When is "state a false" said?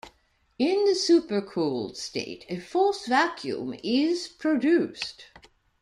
1.95-3.05